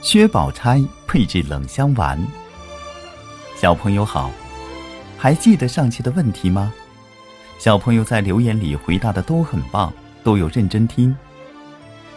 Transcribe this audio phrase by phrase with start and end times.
[0.00, 2.18] 薛宝钗配制冷香丸。
[3.56, 4.30] 小朋友好，
[5.16, 6.72] 还记得上期的问题吗？
[7.58, 9.92] 小朋友在留言里回答的都很棒，
[10.22, 11.14] 都有认真听。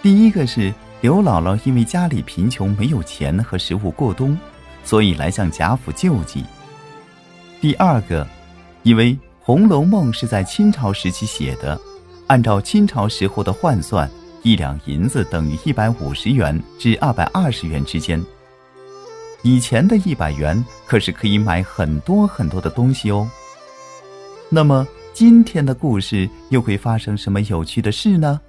[0.00, 4.38] 第一个是刘姥姥因为家里贫穷，没有钱和食物过冬，
[4.84, 6.44] 所以来向贾府救济。
[7.60, 8.24] 第二个，
[8.84, 11.78] 因为《红楼梦》是在清朝时期写的，
[12.28, 14.08] 按照清朝时候的换算，
[14.44, 18.24] 一两银子等于一百五十元至二百二十元之间。
[19.42, 23.28] 以前的一百元可是可以买很多很多的东西哦。
[24.48, 24.86] 那么。
[25.14, 28.40] 今天的故事又会发生什么有趣的事呢？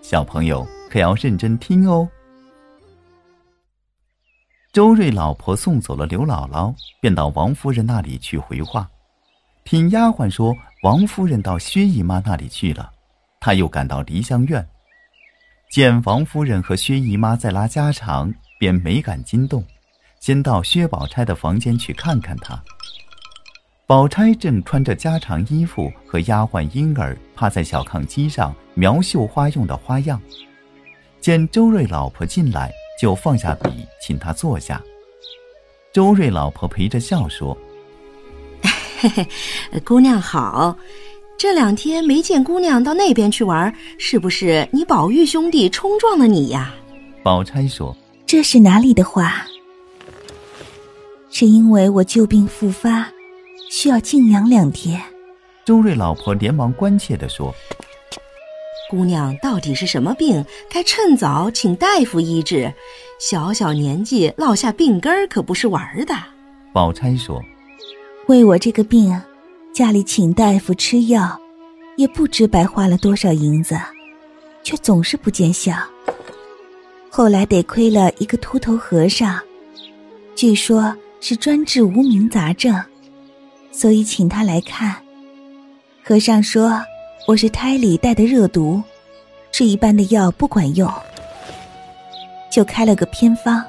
[0.00, 2.08] 小朋友可要认真听哦。
[4.72, 8.88] 周瑞老婆送走了刘姥姥，便到王夫人那里去回话。
[9.62, 12.90] 听丫鬟说，王夫人到薛姨妈那里去了，
[13.38, 14.66] 她又赶到梨香院，
[15.70, 19.62] 见王夫人和薛姨妈在拉家常，便没敢惊动，
[20.20, 22.62] 先到薛宝钗的房间去看看她。
[23.86, 30.20] 宝钗正穿着家常衣服，和丫鬟婴儿趴在小炕机上描绣花用的花样。
[31.20, 34.82] 见周瑞老婆进来，就放下笔，请她坐下。
[35.92, 37.56] 周瑞老婆陪着笑说
[38.98, 39.28] ：“嘿嘿，
[39.84, 40.76] 姑娘好，
[41.38, 46.74] 这两天没见姑娘到那边去玩，是不是你宝玉兄弟冲撞了你呀？”
[47.22, 49.46] 宝钗说：“这是哪里的话？
[51.30, 53.08] 是因为我旧病复发。”
[53.68, 55.02] 需要静养两天，
[55.64, 57.52] 周瑞老婆连忙关切地说
[58.88, 60.42] ：“姑娘到底是什么病？
[60.70, 62.72] 该趁早请大夫医治。
[63.18, 66.14] 小小年纪落下病根儿，可不是玩的。”
[66.72, 67.42] 宝钗说
[68.28, 69.20] ：“为我这个病，
[69.76, 71.38] 家里请大夫吃药，
[71.98, 73.78] 也不知白花了多少银子，
[74.62, 75.74] 却总是不见效。
[77.10, 79.38] 后来得亏了一个秃头和尚，
[80.34, 82.82] 据说是专治无名杂症。”
[83.70, 84.96] 所以请他来看。
[86.02, 86.82] 和尚说
[87.28, 88.82] ：“我是胎里带的热毒，
[89.52, 90.90] 吃一般的药不管用，
[92.50, 93.62] 就开了个偏方，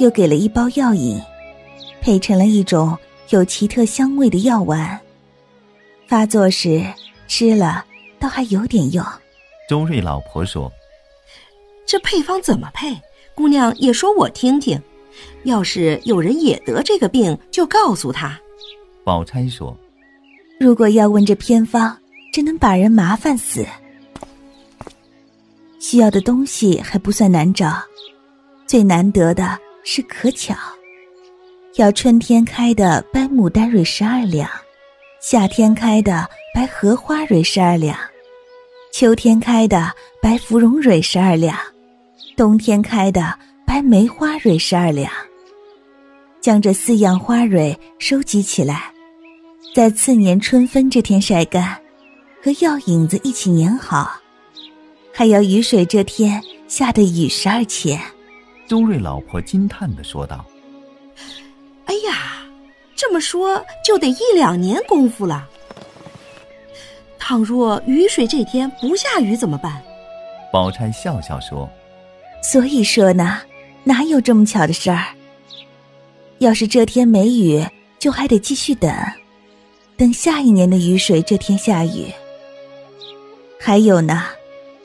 [0.00, 1.22] 又给了一包药引，
[2.00, 2.98] 配成了一种
[3.28, 5.00] 有奇特香味的药丸。
[6.10, 6.84] 发作时
[7.28, 7.84] 吃了，
[8.18, 9.04] 倒还有点用。”
[9.70, 10.70] 周瑞老婆说
[11.86, 13.00] ：“这配方怎么配？
[13.32, 14.82] 姑娘也说我听听。
[15.44, 18.36] 要是有人也得这个病，就告诉他。”
[19.04, 19.76] 宝钗说
[20.58, 21.96] ：“如果要问这偏方，
[22.32, 23.64] 真能把人麻烦死。
[25.78, 27.80] 需要的东西还不算难找，
[28.66, 30.56] 最难得的是可巧。
[31.76, 34.50] 要春天开的白牡丹蕊十二两，
[35.20, 37.94] 夏天开的白荷花蕊十二两，
[38.90, 39.92] 秋天开的
[40.22, 41.54] 白芙蓉蕊十二两，
[42.38, 45.12] 冬天开的白梅花蕊十二两。”
[46.40, 48.90] 将这四样花蕊收集起来，
[49.74, 51.78] 在次年春分这天晒干，
[52.42, 54.10] 和药引子一起粘好，
[55.12, 58.00] 还要雨水这天下的雨十二钱。
[58.66, 60.46] 周瑞老婆惊叹的说道
[61.84, 62.29] ：“哎呀，
[63.00, 65.48] 这么说就得一两年功夫了。
[67.18, 69.80] 倘若雨水这天不下雨怎么办？”
[70.52, 71.66] 宝钗笑笑说
[72.44, 73.40] ：“所以说呢，
[73.84, 75.06] 哪有这么巧的事儿？”
[76.40, 77.64] 要是这天没雨，
[77.98, 78.92] 就还得继续等，
[79.96, 82.06] 等下一年的雨水这天下雨。
[83.58, 84.24] 还有呢，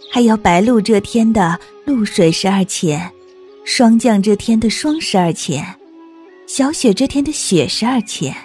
[0.09, 3.11] 还要白露这天的露水十二钱，
[3.65, 5.65] 霜降这天的霜十二钱，
[6.47, 8.35] 小雪这天的雪十二钱。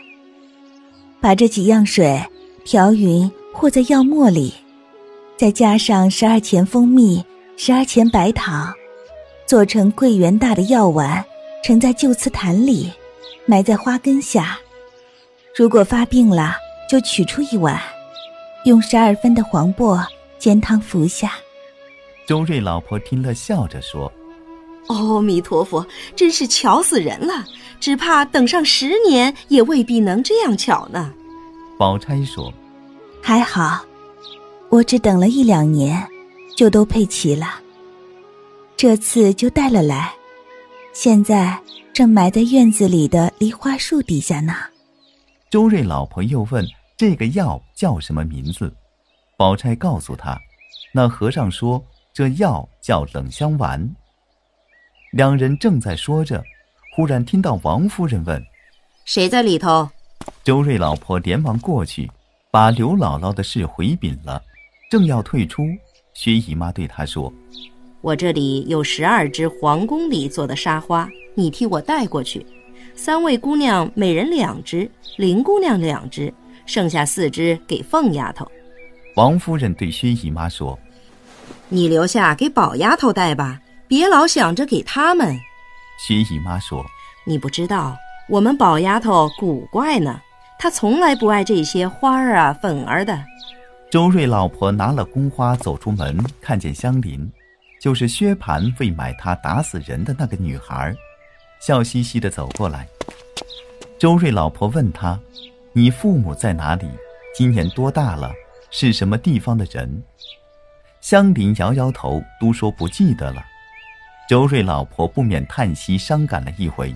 [1.20, 2.18] 把这几样水
[2.64, 4.54] 调匀，和在药末里，
[5.36, 7.22] 再加上十二钱蜂蜜，
[7.56, 8.72] 十二钱白糖，
[9.46, 11.22] 做成桂圆大的药丸，
[11.62, 12.90] 盛在旧瓷坛里。
[13.46, 14.56] 埋在花根下，
[15.56, 16.54] 如果发病了，
[16.88, 17.80] 就取出一碗，
[18.64, 20.06] 用十二分的黄柏
[20.38, 21.32] 煎汤服下。
[22.26, 24.12] 周瑞老婆听了，笑着说
[24.86, 25.84] ：“阿弥陀佛，
[26.14, 27.44] 真是巧死人了！
[27.80, 31.12] 只怕等上十年，也未必能这样巧呢。”
[31.78, 32.52] 宝钗说
[33.20, 33.84] ：“还好，
[34.68, 36.06] 我只等了一两年，
[36.56, 37.60] 就都配齐了。
[38.76, 40.12] 这次就带了来，
[40.92, 41.58] 现在。”
[41.92, 44.54] 正埋在院子里的梨花树底下呢。
[45.50, 46.64] 周瑞老婆又问
[46.96, 48.72] ：“这个药叫什么名字？”
[49.36, 50.38] 宝钗告诉他
[50.94, 51.84] ：“那和尚说
[52.14, 53.86] 这药叫冷香丸。”
[55.12, 56.42] 两人正在说着，
[57.00, 58.44] 忽然听到王夫人问
[59.06, 59.88] ：“谁在里头？”
[60.44, 62.06] 周瑞老婆连忙过去，
[62.50, 64.38] 把刘姥姥的事回禀了，
[64.90, 65.62] 正要退出，
[66.12, 67.32] 薛姨妈对她说
[68.02, 72.44] ：“我这里有十二只皇宫里做的沙花，你替我带过去。
[72.94, 74.86] 三位姑娘每人两只，
[75.16, 76.30] 林姑娘两只，
[76.66, 78.46] 剩下四只给凤丫头。
[79.16, 80.78] 王夫人对薛姨妈说
[81.70, 83.58] ：“你留下给宝丫头带吧，
[83.88, 85.34] 别老想着给他们。”
[86.02, 86.82] 薛姨妈说
[87.26, 87.94] ：“你不知道，
[88.26, 90.18] 我们宝丫头古怪呢，
[90.58, 93.22] 她从来不爱这些花儿啊、粉儿的。”
[93.90, 97.30] 周瑞老婆拿了宫花走出门，看见香菱。
[97.78, 100.94] 就是薛蟠为买她打死人的那个女孩，
[101.60, 102.86] 笑嘻嘻的走过来。
[103.98, 105.18] 周瑞老婆问他
[105.72, 106.86] ：“你父母在哪里？
[107.34, 108.32] 今年多大了？
[108.70, 110.02] 是什么地方的人？”
[111.00, 113.42] 香菱摇摇头，都说不记得了。
[114.30, 116.94] 周瑞老婆不免叹息，伤感了一回，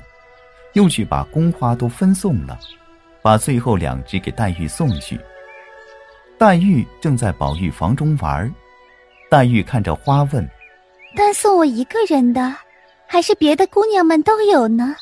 [0.74, 2.56] 又去把宫花都分送了，
[3.22, 5.18] 把最后两只给黛玉送去。
[6.38, 8.48] 黛玉正在宝玉房中玩，
[9.28, 10.48] 黛玉看着花问。
[11.16, 12.54] 单送我一个人的，
[13.04, 14.94] 还是别的姑娘们都有呢？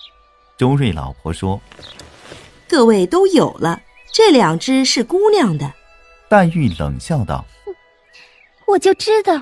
[0.56, 1.60] 周瑞老婆说
[2.66, 3.78] ：“各位都有了，
[4.10, 5.70] 这两只是姑娘的。”
[6.30, 7.44] 黛玉冷笑道
[8.66, 9.34] ：“我就知道，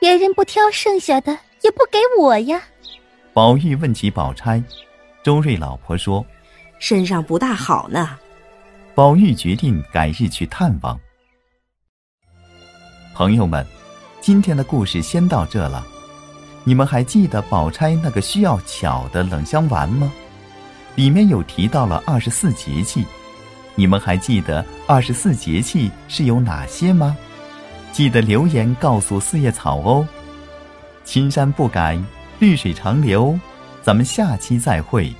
[0.00, 2.62] 别人不挑剩下的，也不给我呀。”
[3.32, 4.62] 宝玉问起宝钗，
[5.22, 6.24] 周瑞老婆说
[6.78, 8.18] ：“身上不大好呢。”
[8.94, 10.98] 宝玉决定改日去探望。
[13.14, 13.66] 朋友们。
[14.20, 15.86] 今天的故事先到这了，
[16.64, 20.12] 你们还记得宝钗那个需要巧的冷香丸吗？
[20.96, 23.06] 里面有提到了二十四节气，
[23.76, 27.16] 你们还记得二十四节气是有哪些吗？
[27.92, 30.06] 记得留言告诉四叶草哦。
[31.04, 31.98] 青山不改，
[32.38, 33.38] 绿水长流，
[33.82, 35.12] 咱们下期再会。